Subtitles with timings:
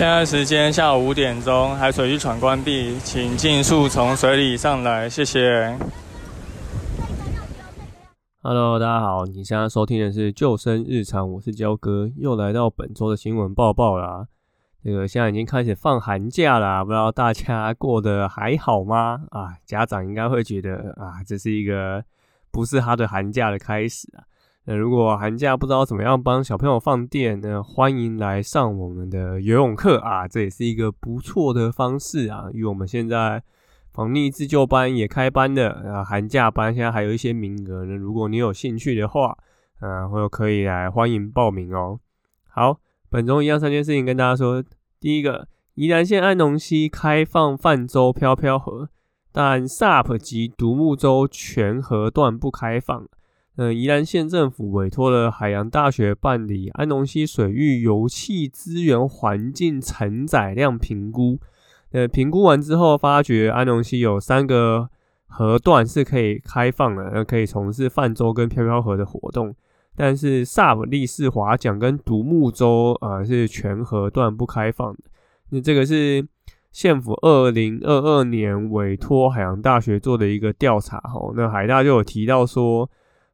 [0.00, 5.76] 现在时间下午五点钟，海水浴场关闭，请尽速从水里上来，谢谢。
[8.40, 14.26] Hello，大家好，你现在收听的是救生日常，我是焦哥，又来到本周的新闻报报啦。
[14.82, 19.20] 这个现在已经开始放寒假啦，不知道大家过得还好吗？
[19.28, 22.02] 啊，家长应该会觉得啊，这是一个
[22.50, 24.24] 不是他的寒假的开始啊。
[24.66, 32.44] 那如果寒假不知道怎么样帮小朋友放电，那欢迎来上我们的游泳课啊，这也是一个不错的方式啊。
[32.52, 33.42] 因为我们现在
[33.92, 37.96] 防溺自救班也开班了啊，寒假班现在还有一些名额呢。
[37.96, 39.36] 如果你有兴趣的话，
[39.80, 41.98] 啊，或者可以来欢迎报名哦。
[42.48, 44.62] 好，本周一样三件事情跟大家说。
[45.00, 48.90] 第一个，宜兰县安农溪开放泛舟漂漂河，
[49.32, 53.08] 但 SUP 及独木舟全河段不开放。
[53.60, 61.38] 呃，宜兰县政府委托了海洋大学办理安农溪水域油气资源环境承载量评估。
[61.92, 64.88] 呃，评估完之后，发觉安农溪有三个
[65.26, 69.54] 河段是可以开放的，呃，可以从事泛舟跟漂漂河的活动。
[69.94, 75.00] 但是 SUP 立式划桨跟独木舟啊是全河段不开放的。
[75.50, 76.26] 那这个是
[76.72, 80.98] 县府二零二二年委托海洋大学做的一个调查。
[81.00, 82.88] 哈，那海大就有提到说。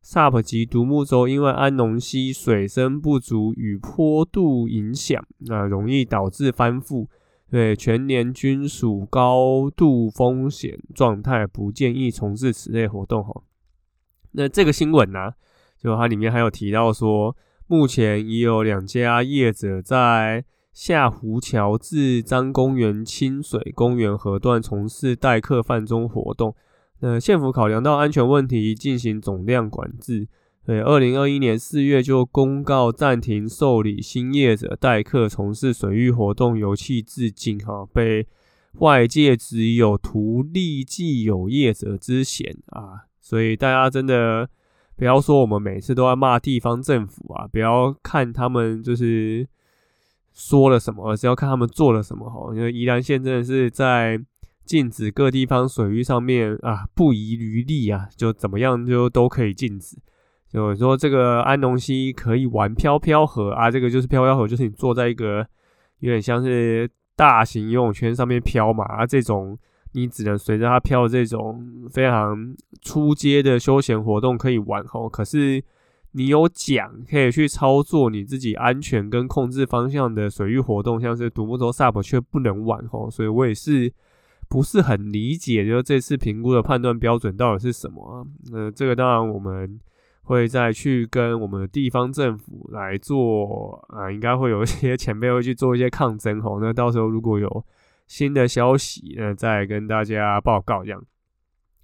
[0.08, 7.08] SUP 及独木舟因为安农溪水深不足与坡度影响，那容易导致翻覆，
[7.50, 13.20] 对全年均属高度风险状态，不建议从事此类活动。
[13.24, 13.42] 哈，
[14.30, 15.32] 那这个新闻呢，
[15.76, 17.36] 就它里面还有提到说，
[17.66, 26.54] 目前已有两家业者在下湖桥至张公园清水公园河段从事代客泛舟活动。
[27.00, 30.28] 呃县府考量到安全问题，进行总量管制。
[30.64, 38.26] 对，二零二一年四月就公告暂停受理新业者代客从事水域活动，油气至今哈被
[38.78, 43.04] 外界指有图利既有业者之嫌啊。
[43.20, 44.48] 所以大家真的
[44.96, 49.46] 不要说我们每次都要骂地方政府啊，不要看他们就是
[50.32, 52.52] 说了什么，而是要看他们做了什么哈。
[52.54, 54.20] 因为宜兰县真的是在。
[54.66, 59.96] 禁止各地方水域上面啊不遗余力啊，就怎么样就都可以禁止。
[60.48, 65.46] 就说这个安农溪可以玩漂漂河啊，这个就是漂漂河，就是你坐在一个
[66.00, 69.56] 有点像是大型游泳圈上面漂嘛啊，这种
[69.92, 75.08] 你只能随着它漂，这种非常出街的休闲活动可以玩哦。
[75.08, 75.62] 可是
[76.12, 83.08] 你有桨可以去操作你自己安全跟控制方向的水域活动，像是独木舟、SUP 却不能玩哦。
[83.10, 83.92] 所以我也是。
[84.48, 88.26] 不是很理解，就这次评估的判断标准到底是什么？
[88.50, 89.78] 那这个当然我们
[90.22, 96.60] 会再去跟我们的地方政府来做啊，应该会有一些 前辈会去做一些抗争吼。
[96.60, 97.64] 那到时候如果有
[98.06, 101.04] 新的消息，那再跟大家报告这样。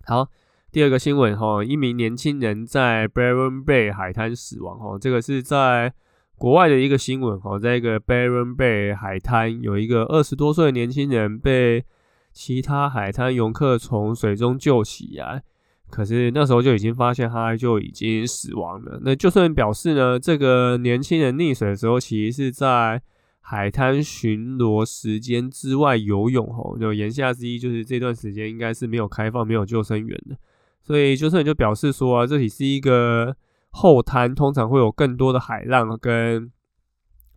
[0.04, 0.28] 好，
[0.70, 5.92] 第二个新闻哈，一名年轻人在 Baron Bay 海滩死亡哈，这个是在
[6.36, 11.84] 国外的一个新闻哈，在一个 Baron Bay 海滩有一个二十多岁的年轻人被
[12.32, 15.42] 其他海滩游客从水中救起来，
[15.90, 18.98] 可是那时候就已经发现他就已经死亡了。
[19.02, 23.02] 那就算表示呢，这个年轻人溺水的时候，其实是在
[23.40, 26.78] 海滩巡逻时间之外游泳吼。
[26.78, 30.36] 就言下之意，就是这段时间应该是没有开放、没有救生员的。
[30.80, 33.36] 所以就算就表示说啊，这里是一个
[33.70, 36.50] 后滩，通常会有更多的海浪跟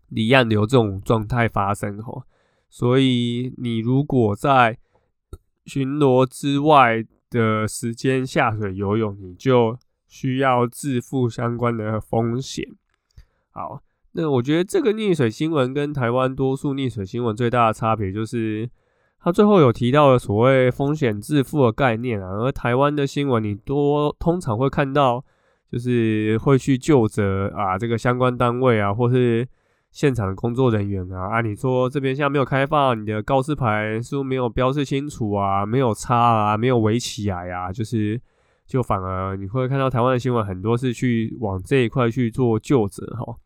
[0.08, 2.24] 离岸流这种状态发生吼。
[2.70, 4.78] 所以你如果在
[5.66, 9.78] 巡逻之外的时间下水游泳，你就
[10.08, 12.66] 需要自负相关的风险。
[13.52, 13.82] 好，
[14.14, 18.70] 那我觉得这个溺水新闻跟台湾多数溺水新闻最大的差别，就是
[19.20, 22.28] 他最后有提到了所谓风险自负的概念啊。
[22.30, 25.24] 而台湾的新闻，你多通常会看到，
[25.72, 29.48] 就是会去就责啊这个相关单位啊，或是。
[29.96, 35.66] 现场的工作人员啊，啊，你说这边现在没有开放，你的告示牌是不是没有标示清楚啊？
[35.66, 37.72] 没有插啊，没有围起来啊？
[37.72, 38.20] 就是，
[38.68, 43.38] 就反而你会看到台湾的新闻很多是去往这一块去做救责哈。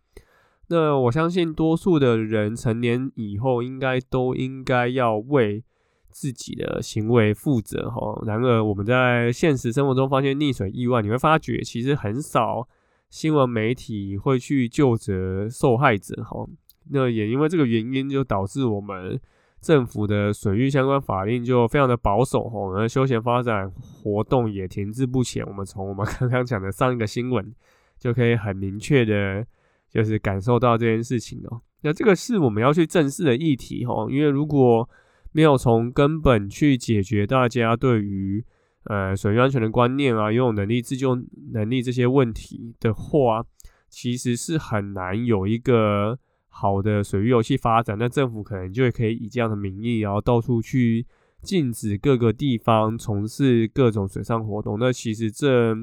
[0.69, 5.63] 那我相信多数的人成年以后，应该都应该要为
[6.09, 8.19] 自己的行为负责哈。
[8.25, 12.67] 然而，我们在现实生活中发现溺水意外，你会发觉其实很少
[13.09, 16.47] 新闻媒体会去救责受害者哈。
[16.91, 19.19] 那也因为这个原因，就导致我们
[19.61, 22.59] 政府的水域相关法令就非常的保守哈。
[22.75, 25.45] 而休闲发展活动也停滞不前。
[25.45, 27.53] 我们从我们 刚刚讲的上一个新闻，
[27.97, 29.45] 就可以很明确的，
[29.89, 31.61] 就是感受到这件事情哦。
[31.81, 34.07] 那这个是我们要去正视的议题哈。
[34.09, 34.87] 因为如果
[35.31, 38.43] 没有从根本去解决大家对于
[38.89, 41.15] 呃水域安全的观念啊、游泳能力、自救
[41.53, 43.45] 能力这些问题的话，
[43.87, 46.19] 其实是很难有一个。
[46.51, 51.05] 好的水域游戏发展，那政府可能就可以以这样的名义，然后到处去
[51.41, 54.77] 禁止各个地方从事各种水上活动。
[54.77, 55.73] 那其实这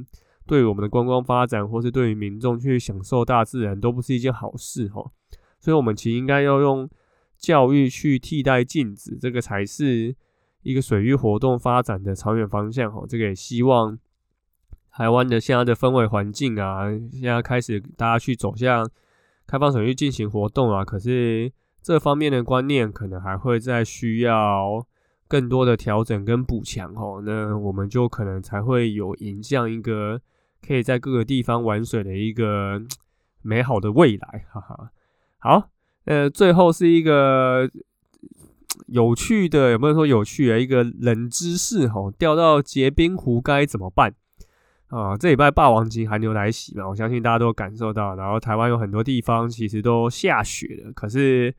[0.44, 5.02] 对我们的观光发展，或是对于民众去享受大自然，都不是一件好事哈。
[5.60, 6.86] 所以，我们其实应该要用
[7.38, 10.14] 教育去替代禁止，这个才是
[10.66, 13.04] 一个水域活动发展的长远方向哈。
[13.08, 13.98] 这个也希望
[14.90, 18.88] 台湾的现在的氛围环境啊，现在开始大家去走向。
[19.48, 24.84] 开放水域进行活动啊，可是这方面的观念可能还会再需要
[25.28, 27.22] 更多的调整跟补强哦。
[27.24, 30.20] 那我们就可能才会有迎向一个
[30.66, 32.82] 可以在各个地方玩水的一个
[33.40, 34.90] 美好的未来，哈哈。
[35.38, 35.70] 好，
[36.06, 37.70] 呃，最后是一个
[38.86, 41.88] 有趣的，有没有说有趣的一个冷知识？
[41.88, 44.14] 吼，掉到结冰湖该怎么办？
[44.88, 48.14] 啊，这礼拜霸王级寒流来袭嘛，我相信大家都感受到。
[48.14, 51.52] 然后台湾有很多地方其实都下雪了，可是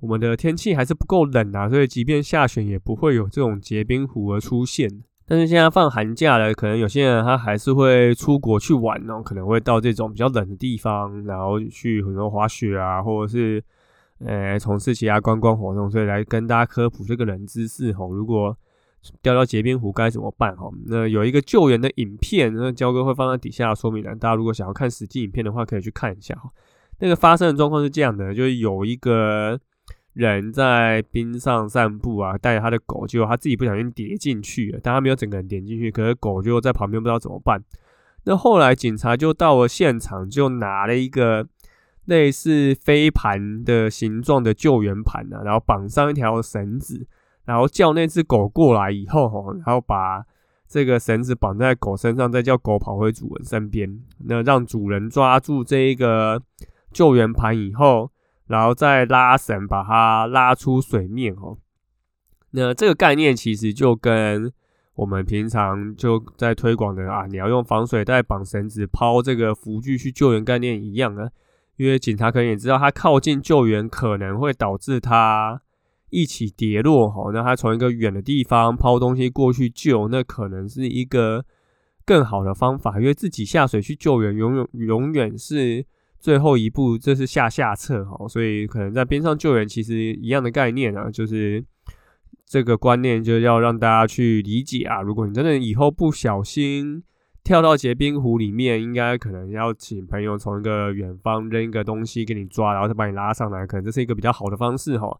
[0.00, 5.04] 我们的天气还是不够冷啊，所以即便下雪也不会有这种结冰湖而出现。
[5.26, 13.62] 但是现在放寒假了，可能有些人他还是会出国去玩哦，可能会到这种比较冷的地方，然后去很多滑雪啊，或者是
[14.24, 18.12] 呃从事其他观光活动，所以来跟大家科普这个冷知识吼。
[18.12, 18.56] 如果
[19.20, 20.56] 掉到结冰湖该怎么办？
[20.56, 26.50] 哈，那有一个救援的影片，那焦哥会放在底下说明栏，大家如果想要看实际影片的话，可以去看一下哈。
[27.00, 29.60] 那个发生的状况是这样的，就是有一个
[30.14, 37.62] 人在冰上散步啊，带着他的狗，结果他自己不小心跌进去了，但他没有整个人跌进去，可是狗就在旁边不知道怎么办。
[38.24, 41.46] 那后来警察就到了现场，就拿了一个
[42.06, 47.06] 类似飞盘的形状的救援盘啊，然后绑上一条绳子。
[47.46, 50.24] 然后叫那只狗过来以后，哈，然后把
[50.66, 54.00] 这个绳子绑在狗身上，再叫狗跑回主人身边。
[54.20, 56.40] 那让主人抓住这一个
[56.90, 58.10] 救援盘以后，
[58.46, 61.58] 然后再拉绳把它拉出水面，哦。
[62.52, 64.50] 那这个概念其实就跟
[64.94, 71.28] 我们平常就在推广的啊，你要用防水袋绑绳子抛这个浮具去救援概念一样啊。
[71.76, 75.60] 因为警察可能也知道，他靠近救援可能会导致他。
[76.10, 81.44] 一起跌落哈，那他从一个远的地方抛东西过去救，那可能是一个
[82.04, 85.84] 更好的方法，因为自己下水去救援，永远永远是
[86.20, 91.64] 最后一步，这是下下策哈，所以可能在边上救援其实一样的概念啊，就是
[92.46, 95.02] 这个观念就要让大家去理解啊。
[95.02, 97.02] 如果你真的以后不小心
[97.44, 105.14] 跳到结冰湖里面，应该可能要请朋友从一个远方扔一个东西给你抓，然后再把你拉上来，可能这是一个比较好的方式哈。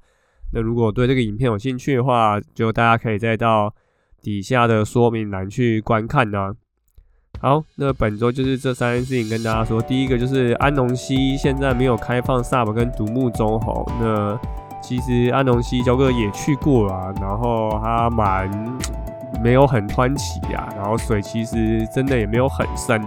[0.55, 3.75] 那如果对这个影片有兴趣的话，就大家可以再到
[4.23, 6.55] 底下的说明栏去观看呢。
[7.41, 9.83] 好，那本周就是这三件事情跟大家说。
[9.83, 13.85] 第一个就是安农溪现在没有开放 SUP 跟独木舟吼。
[14.01, 14.41] 那
[14.81, 18.49] 其实安农溪焦哥也去过了，然后他蛮
[19.45, 22.99] 没有很湍急呀，然后水其实真的也没有很深。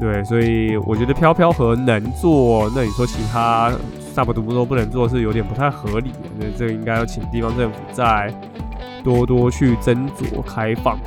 [0.00, 3.70] 对，所以我觉得飘飘河能做，那你说其他？
[4.12, 8.32] 大部独木舟不能做是有点不太合理的，那这个应该要请地方政府再
[9.04, 10.98] 多多去斟酌开放。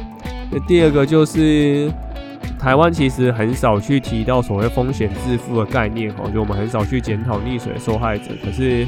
[0.50, 1.92] 那第二个就是
[2.58, 8.32] 台湾其实很少去提到所谓风险自负的概念哈，就我们很少去检讨溺水受害者。
[8.44, 8.88] 可是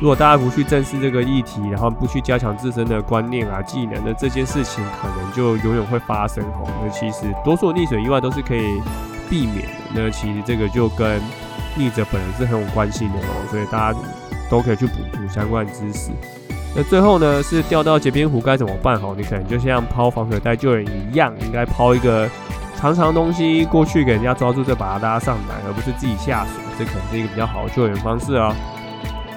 [0.00, 6.62] 如果大家不去正视这个议题，然后不去加强自身的观念啊技能，那这件事情可能就永远会发生哈。
[6.82, 8.82] 那其实多数溺水意外都是可以
[9.30, 9.72] 避免的。
[9.94, 11.20] 那其实这个就跟
[11.78, 13.98] 溺者本人是很有关系的哦，所以大家
[14.50, 16.10] 都可以去补补相关知识。
[16.76, 19.00] 那最后呢，是掉到结冰湖该怎么办？
[19.00, 22.28] 哈，你可能就像抛防水袋救人一样，应该抛一个
[22.76, 26.62] 长长东西过去给人家抓住，再把它拉上来，而不是自己下水。
[26.76, 28.52] 这可能是一个比较好的救援方式哦。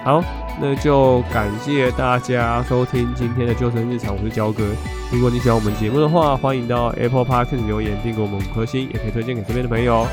[0.03, 0.23] 好，
[0.59, 4.63] 那就感谢大家收听今天的救生日常，我是焦哥。
[5.11, 10.07] 如果你喜欢我们节目的话，欢迎到 Apple Park 留言并给我们五颗星，也可以推荐给身边的朋友。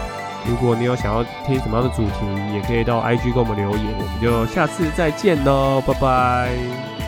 [0.47, 7.03] 如果你有想要听什么样的主题，也可以到 IG 给我们留言，我们就下次再见喽，拜拜。